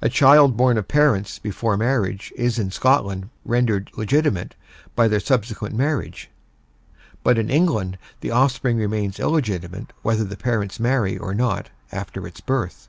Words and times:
A 0.00 0.08
child 0.08 0.56
born 0.56 0.78
of 0.78 0.86
parents 0.86 1.40
before 1.40 1.76
marriage 1.76 2.32
is 2.36 2.56
in 2.56 2.70
Scotland 2.70 3.30
rendered 3.44 3.90
legitimate 3.96 4.54
by 4.94 5.08
their 5.08 5.18
subsequent 5.18 5.74
marriage, 5.74 6.30
but 7.24 7.36
in 7.36 7.50
England 7.50 7.98
the 8.20 8.30
offspring 8.30 8.76
remains 8.76 9.18
illegitimate 9.18 9.92
whether 10.02 10.22
the 10.22 10.36
parents 10.36 10.78
marry 10.78 11.18
or 11.18 11.34
not 11.34 11.70
after 11.90 12.28
its 12.28 12.40
birth. 12.40 12.86